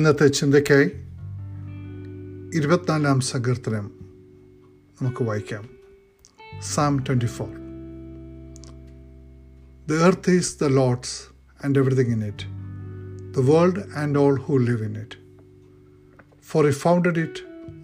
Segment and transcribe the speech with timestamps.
[0.00, 0.88] ഇന്നത്തെ ചിന്തയ്ക്കായി
[2.58, 3.86] ഇരുപത്തിനാലാം സങ്കീർത്തനം
[5.02, 5.64] നമുക്ക് വായിക്കാം
[6.70, 7.50] psalm twenty four
[9.88, 11.16] the earth is the Lord's
[11.60, 12.46] and everything in it
[13.36, 15.18] the world and all who live in it
[16.46, 17.42] for he founded it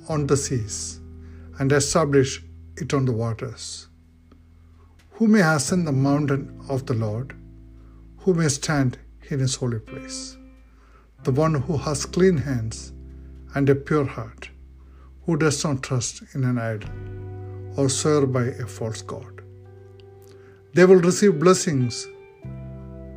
[0.08, 0.80] on the seas
[1.60, 2.38] and establish
[2.80, 3.68] it on the waters
[5.14, 7.28] Who may ascend the mountain of the Lord?
[8.18, 8.98] Who may stand
[9.30, 10.18] in his holy place?
[11.26, 12.92] The one who has clean hands
[13.56, 14.48] and a pure heart,
[15.24, 16.90] who does not trust in an idol
[17.76, 19.42] or swear by a false god.
[20.72, 22.06] They will receive blessings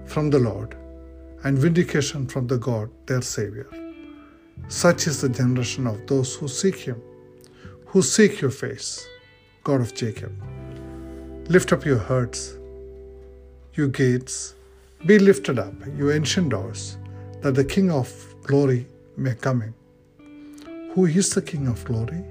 [0.05, 0.75] from the Lord
[1.43, 3.69] and vindication from the God, their Savior.
[4.69, 6.99] Such is the generation of those who seek Him,
[7.85, 9.07] who seek your face,
[9.63, 10.33] God of Jacob.
[11.47, 12.57] Lift up your hearts,
[13.75, 14.55] you gates,
[15.05, 16.97] be lifted up, you ancient doors,
[17.41, 18.11] that the King of
[18.43, 18.85] glory
[19.17, 19.73] may come in.
[20.93, 22.23] Who is the King of glory?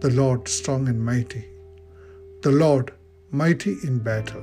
[0.00, 1.44] The Lord strong and mighty,
[2.42, 2.92] the Lord
[3.30, 4.42] mighty in battle.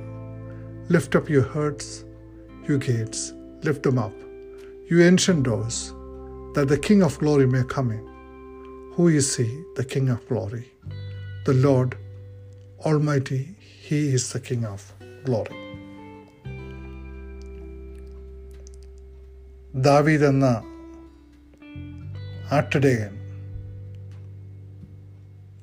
[0.88, 2.04] Lift up your hearts,
[2.68, 3.32] you gates,
[3.62, 4.14] lift them up,
[4.88, 5.92] you ancient doors,
[6.54, 8.04] that the King of glory may come in.
[8.94, 10.70] Who is he, the King of glory?
[11.44, 11.96] The Lord
[12.84, 14.92] Almighty, He is the King of
[15.24, 15.61] glory.
[19.74, 20.62] ദാവീദ് എന്ന
[22.52, 23.14] ആട്ടിടയൻ.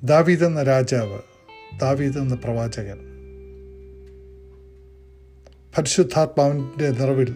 [0.03, 1.19] ദാവീദ് എന്ന രാജാവ്
[1.79, 2.99] ദാവീദ് എന്ന പ്രവാചകൻ.
[5.77, 7.35] പരിശുദ്ധാത്മാവിന്റെ നിറവിൽ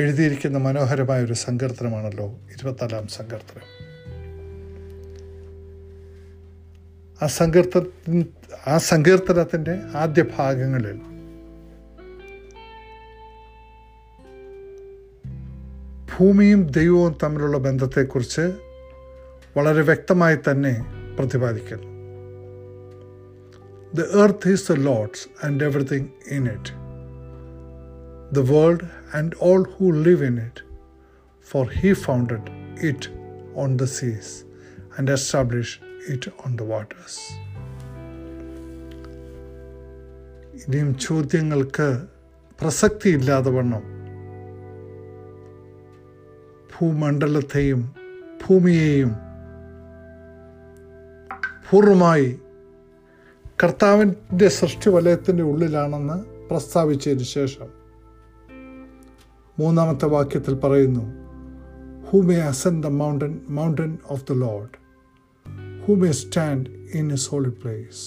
[0.00, 3.92] എഴുതിയിരിക്കുന്ന മനോഹരമായ ഒരു സങ്കീർത്തനമാണല്ലോ ഇരുപത്തിനാലാം സങ്കീർത്തനം.
[7.22, 8.22] ആ സങ്കീർത്തന
[8.66, 11.11] ആ സങ്കീർത്തനത്തിന്റെ ആദ്യ ഭാഗങ്ങളിൽ
[16.18, 18.52] ഭൂമിയും ദൈവവും തമ്മിലുള്ള ബന്ധത്തെക്കുറിച്ച്
[19.56, 20.74] വളരെ വ്യക്തമായി തന്നെ
[21.18, 21.88] പ്രതിപാദിക്കുന്നു.
[23.94, 26.72] The earth is the Lord's and everything in it
[28.34, 28.86] the world
[29.16, 30.64] and all who live in it
[31.50, 32.50] for he founded
[32.86, 33.08] it
[33.54, 34.44] on the seas
[34.98, 37.20] and establish it on the waters
[40.64, 42.02] ഇനിയും ചോദ്യങ്ങൾക്ക്
[42.60, 44.01] പ്രസക്തിയില്ലാതെ വണ്ണം
[46.72, 47.82] ഭൂമണ്ഡലത്തെയും
[48.46, 49.12] ഭൂമിയെയും
[51.70, 52.30] പൂർണമായി
[53.62, 56.16] കർത്താവിന്റെ സൃഷ്ടി വലയത്തിന്റെ ഉള്ളിലാണെന്ന്
[56.48, 57.68] പ്രസ്താവിച്ചതിന് ശേഷം
[59.58, 61.04] മൂന്നാമത്തെ വാക്യത്തിൽ പറയുന്നു
[62.10, 64.74] who may ascend the mountain mountain of the Lord
[65.86, 68.02] who may stand in a solid place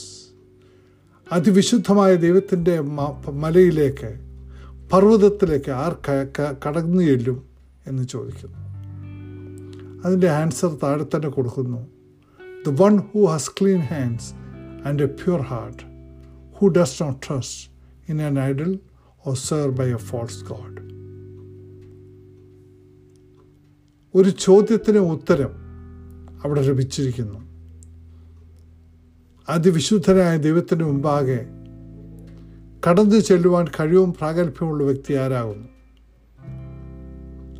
[1.27, 2.75] അതിവിശുദ്ധമായ ദൈവത്തിന്റെ
[3.39, 4.11] മലയിലേക്ക്
[4.93, 5.93] പർവതത്തിലേക്ക് ആർ
[6.65, 7.39] കടന്നു ചെല്ലും
[7.87, 8.57] എന്ന് ചോദിക്കുന്നു.
[10.05, 11.87] അതിന്റെ ആൻസർ താഴെ തന്നെ കൊടുക്കുന്നു.
[12.67, 14.33] The one who has clean hands
[14.87, 15.83] and a pure heart
[16.55, 17.71] who does not trust
[18.11, 18.79] in an idol
[19.27, 20.95] or swear by a false god
[24.15, 25.49] ഒരു ചോദ്യത്തിന് ഉത്തരം
[26.43, 27.39] അവിടെ ലഭിച്ചിരിക്കുന്നു.
[29.49, 31.45] അതിവിശുദ്ധനായ ദൈവത്തിന് മുമ്പാകെ
[32.87, 35.67] കടന്നു ചെല്ലുവാൻ കഴിവും പ്രാഗൽഭ്യമുള്ള വ്യക്തി ആരാകുന്നു?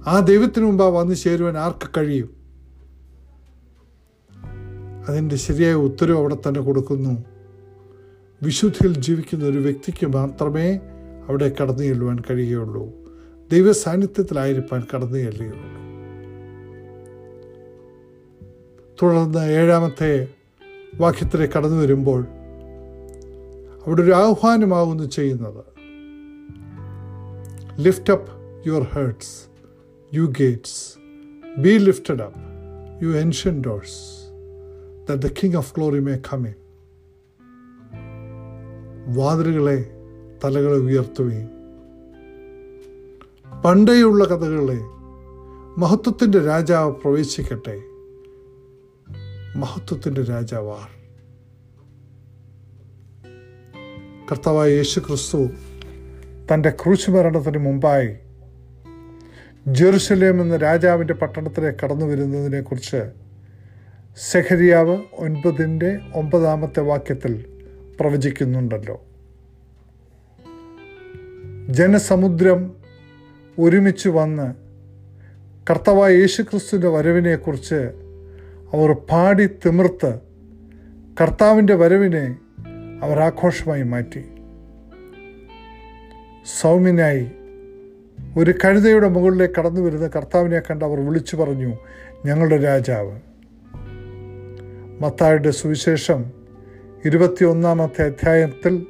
[0.07, 2.29] ആ ദൈവത്തിന് മുമ്പാ വന്ന് ചേരുവാൻ ആർക്ക് കഴിയും?
[5.07, 7.23] അതിന്റെ ശരിയായ ഉത്തരവ് അവിടെ തന്നെ കൊടുക്കുന്നു.
[8.43, 10.75] വിശുദ്ധിയിൽ ജീവിക്കുന്ന ഒരു വ്യക്തിക്ക് മാത്രമേ
[11.27, 12.89] അവിടെ കടന്നു ചെല്ലുവാൻ കഴിയുകയുള്ളൂ.
[13.51, 15.85] ദൈവ സാന്നിധ്യത്തിലായിരിക്കാൻ കടന്നു ചെല്ലുകയുള്ളൂ.
[19.01, 20.27] തുടർന്ന് ഏഴാമത്തെ
[20.95, 22.27] വാക്യത്തിലേക്ക് കടന്നു വരുമ്പോൾ
[23.85, 25.63] അവിടെ ഒരു ആഹ്വാനമാകുന്നു ചെയ്യുന്നത്.
[27.81, 28.31] Lift up
[28.67, 29.54] your hearts
[30.15, 30.73] you gates,
[31.63, 32.35] be lifted up,
[33.01, 33.93] you ancient doors,
[35.07, 36.55] that the King of Glory may come in.
[39.07, 39.77] വാതിലുകളെ
[40.43, 41.49] തലകളെ ഉയർത്തുകയും
[43.63, 44.79] പണ്ടേയുള്ള കഥകളെ
[45.77, 47.77] മഹത്വത്തിന്റെ രാജാവ് പ്രവേശിക്കട്ടെ.
[49.55, 50.87] മഹത്വത്തിന്റെ രാജാവാർ
[54.31, 55.49] കർത്താവായ യേശു ക്രിസ്തു
[56.51, 58.09] തന്റെ ക്രൂശ് മരണത്തിന് മുമ്പായി
[59.67, 63.11] ജെറുസലേം എന്ന രാജാവിന്റെ പട്ടണത്തിലേക്ക് കടന്നു വരുന്നതിനെക്കുറിച്ച്
[64.17, 67.45] സെഹരിയാവ് ഒൻപതിന്റെ ഒമ്പതാമത്തെ വാക്യത്തിൽ
[67.99, 69.05] പ്രവചിക്കുന്നുണ്ടല്ലോ.
[71.69, 72.73] ജനസമുദ്രം
[73.59, 74.53] ഒരുമിച്ച് വന്ന്
[75.69, 77.89] കർത്തവായ യേശുക്രിസ്തുവിന്റെ വരവിനെക്കുറിച്ച്
[78.73, 80.19] അവർ പാടി തിമിർത്ത്
[81.21, 82.37] കർത്താവിന്റെ വരവിനെ
[83.01, 84.23] അവർ ആഘോഷമായി മാറ്റി.
[86.61, 87.31] സൗമ്യനായി
[88.37, 91.73] ഒരു കഴുതയുടെ മുകളിലേക്ക് കടന്നു വരുന്ന കർത്താവിനെ കണ്ട് അവർ വിളിച്ചു പറഞ്ഞു
[92.25, 93.19] ഞങ്ങളുടെ രാജാവ്.
[95.01, 96.25] മത്തായുടെ സുവിശേഷം
[97.05, 98.85] ഇരുപത്തിയൊന്നാമത്തെ അധ്യായത്തിൽ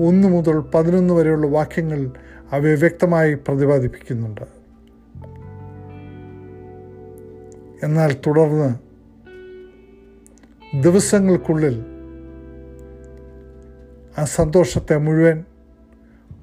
[0.00, 2.10] ഒന്ന് മുതൽ പതിനൊന്ന് വരെയുള്ള വാക്യങ്ങൾ
[2.52, 4.40] അവയെ വ്യക്തമായി പ്രതിപാദിപ്പിക്കുന്നുണ്ട്.
[7.82, 8.74] എന്നാൽ തുടർന്ന്
[10.82, 11.84] ദിവസങ്ങൾക്കുള്ളിൽ
[14.18, 15.44] ആ സന്തോഷത്തെ മുഴുവൻ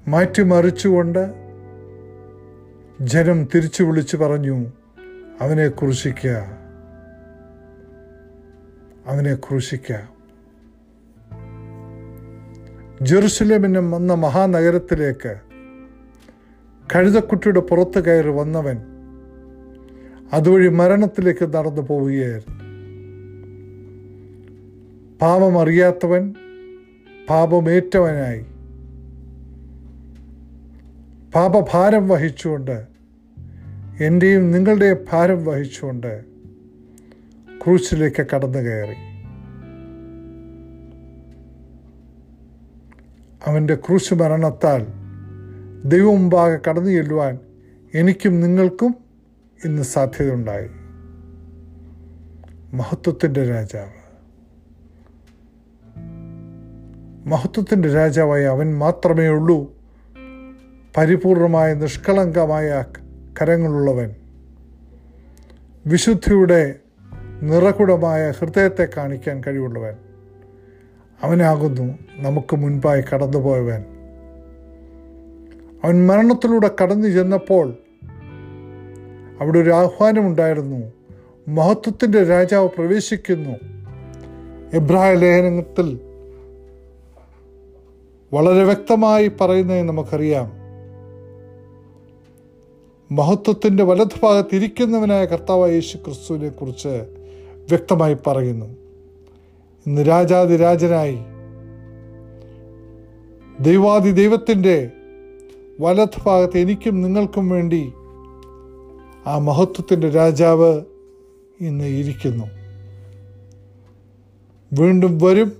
[0.07, 1.42] മാറ്റിമറിച്ചുകൊണ്ട്
[3.03, 4.65] ജനം തിരിച്ചു വിളിച്ചു പറഞ്ഞു
[5.41, 6.27] അവനെ ക്രൂശിക്ക
[9.07, 9.93] അവനെ ക്രൂശിക്ക.
[13.01, 15.35] ജെറുസലേമിനും വന്ന മഹാനഗരത്തിലേക്ക്
[16.95, 18.77] കഴുതക്കുട്ടിയുടെ പുറത്ത് കയറി വന്നവൻ
[20.33, 22.59] അതുവഴി മരണത്തിലേക്ക് നടന്നു പോവുകയായിരുന്നു.
[25.21, 26.33] പാപമറിയാത്തവൻ
[27.29, 28.45] പാപമേറ്റവനായി.
[31.35, 32.92] പാപഭാരം വഹിച്ചുകൊണ്ട്
[33.99, 36.25] എന്റെയും നിങ്ങളുടെ ഭാരം വഹിച്ചുകൊണ്ട്
[37.63, 38.95] ക്രൂശിലേക്ക് കടന്നു കയറി.
[43.45, 44.87] അവന്റെ ക്രൂശ് മരണത്താൽ
[45.85, 46.29] ദൈവം
[46.69, 47.39] കടന്നു ചെല്ലുവാൻ
[47.93, 48.95] എനിക്കും നിങ്ങൾക്കും
[49.65, 50.67] ഇന്ന് സാധ്യതയുണ്ടായി.
[52.73, 54.03] മഹത്വത്തിന്റെ രാജാവ്.
[57.27, 59.73] മഹത്വത്തിന്റെ രാജാവായി അവൻ മാത്രമേ ഉള്ളൂ.
[60.97, 62.69] പരിപൂർണമായ നിഷ്കളങ്കമായ
[63.41, 64.15] കരങ്ങളുള്ളവൻ.
[65.85, 66.75] വിശുദ്ധിയുടെ
[67.41, 69.93] നിറകുടമായ ഹൃദയത്തെ കാണിക്കാൻ കഴിവുള്ളവൻ.
[71.23, 73.83] അവനാകുന്നു നമുക്ക് മുൻപായി കടന്നുപോയവൻ.
[75.83, 77.73] അവൻ മരണത്തിലൂടെ കടന്നു ചെന്നപ്പോൾ
[79.41, 80.93] അവിടെ ഒരു ആഹ്വാനമുണ്ടായിരുന്നു.
[81.47, 83.55] മഹത്വത്തിന്റെ രാജാവ് പ്രവേശിക്കുന്നു.
[84.73, 85.99] എബ്രായ ലേഖനത്തിൽ
[88.33, 90.62] വളരെ വ്യക്തമായി പറയുന്നത് നമുക്കറിയാം.
[93.13, 97.05] മഹത്വത്തിന്റെ വലതുഭാഗത്ത് ഇരിക്കുന്നവനായ കർത്താവായ യേശു ക്രിസ്തുവിനെ കുറിച്ച്
[97.69, 98.65] വ്യക്തമായി പറയുന്നു.
[99.87, 101.17] ഇന്ന് രാജാതിരാജനായി
[103.59, 104.91] ദൈവാദി ദൈവത്തിന്റെ
[105.79, 107.93] വലതുഭാഗത്ത് എനിക്കും നിങ്ങൾക്കും വേണ്ടി
[109.27, 110.81] ആ മഹത്വത്തിന്റെ രാജാവ്
[111.61, 112.45] ഇന്ന് ഇരിക്കുന്നു.
[114.73, 115.53] വീണ്ടും വരും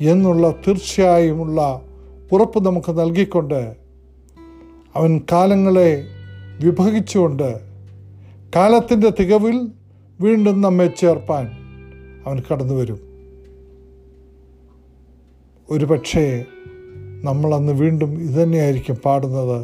[0.00, 1.82] എന്നുള്ള തീർച്ചയായുമുള്ള
[2.32, 3.85] ഉറപ്പ് നമുക്ക് നൽകിക്കൊണ്ട്
[4.96, 5.90] അവൻ കാലങ്ങളെ
[6.58, 7.48] വിഭജിച്ചുകൊണ്ട്
[8.56, 9.56] കാലത്തിന്റെ തികവിൽ
[10.20, 11.46] വീണ്ടും നമ്മെ ചേർപ്പാൻ
[12.26, 13.00] അവൻ കടന്നു വരും
[15.68, 16.24] ഒരു പക്ഷേ
[17.22, 19.58] നമ്മളന്ന് വീണ്ടും ഇതുതന്നെയായിരിക്കും പാടുന്നത്.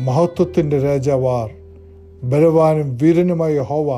[0.00, 1.48] മഹത്വത്തിന്റെ രാജാവാർ
[2.22, 3.90] ബലവാനും വീരനുമായ ഹോവ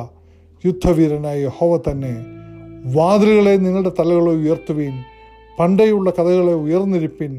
[0.65, 2.15] യുദ്ധവീരനായ ഹോവ തന്നെ
[2.95, 4.95] വാതിലുകളെ നിങ്ങളുടെ തലകളെ ഉയർത്തുവീൻ
[5.59, 7.33] പണ്ടേയുള്ള കഥകളെ ഉയർന്നിരിപ്പിൻ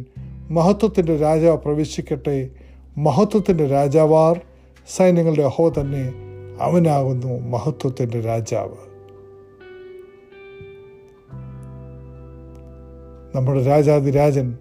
[0.53, 2.49] മഹത്വത്തിന്റെ രാജാവ് പ്രവേശിക്കട്ടെ.
[2.97, 4.41] മഹത്വത്തിന്റെ രാജാവാർ
[4.95, 6.13] സൈന്യങ്ങളുടെ അഹോ തന്നെ
[6.59, 8.75] അവനാകുന്നു മഹത്വത്തിന്റെ രാജാവ്.
[13.35, 14.57] നമ്മുടെ രാജാതിരാജൻ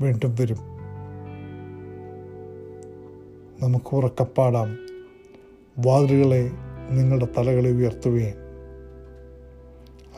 [0.00, 0.58] വീണ്ടും വരും.
[3.62, 4.78] നമുക്ക് ഉറക്കപ്പാടാം.
[5.78, 6.50] വാതിലുകളെ
[6.90, 8.34] നിങ്ങളുടെ തലകളെ ഉയർത്തുകയും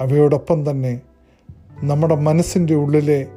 [0.00, 1.00] അവയോടൊപ്പം തന്നെ
[1.82, 3.28] നമ്മുടെ മനസ്സിന്റെ ഉള്ളിലെ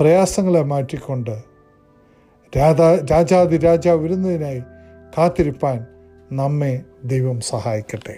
[0.00, 1.36] പ്രയാസങ്ങളെ മാറ്റിക്കൊണ്ട്
[2.56, 4.60] രാധാ രാജാതി രാജാവ് വരുന്നതിനായി
[5.18, 5.86] കാത്തിരിപ്പാൻ
[6.32, 8.16] നമ്മെ ദൈവം സഹായിക്കട്ടെ.